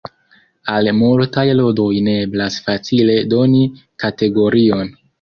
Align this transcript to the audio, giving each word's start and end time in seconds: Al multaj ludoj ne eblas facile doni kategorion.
Al 0.75 0.89
multaj 1.01 1.43
ludoj 1.59 1.87
ne 2.09 2.17
eblas 2.23 2.59
facile 2.71 3.21
doni 3.37 3.65
kategorion. 4.07 4.87